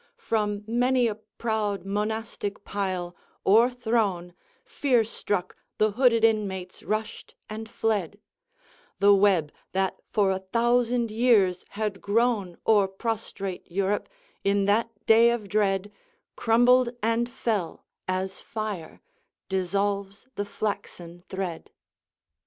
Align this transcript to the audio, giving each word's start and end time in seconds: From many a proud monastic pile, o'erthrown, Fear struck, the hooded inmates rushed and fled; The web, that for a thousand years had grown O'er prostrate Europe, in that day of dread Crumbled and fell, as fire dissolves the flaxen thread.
From 0.17 0.63
many 0.65 1.05
a 1.05 1.13
proud 1.13 1.85
monastic 1.85 2.63
pile, 2.63 3.15
o'erthrown, 3.45 4.33
Fear 4.65 5.03
struck, 5.03 5.55
the 5.77 5.91
hooded 5.91 6.23
inmates 6.23 6.81
rushed 6.81 7.35
and 7.47 7.69
fled; 7.69 8.19
The 8.97 9.13
web, 9.13 9.51
that 9.73 10.01
for 10.09 10.31
a 10.31 10.39
thousand 10.39 11.11
years 11.11 11.63
had 11.69 12.01
grown 12.01 12.57
O'er 12.65 12.87
prostrate 12.87 13.69
Europe, 13.71 14.09
in 14.43 14.65
that 14.65 14.89
day 15.05 15.29
of 15.29 15.47
dread 15.47 15.91
Crumbled 16.35 16.89
and 17.03 17.29
fell, 17.29 17.85
as 18.07 18.39
fire 18.41 19.01
dissolves 19.49 20.27
the 20.33 20.45
flaxen 20.45 21.21
thread. 21.29 21.69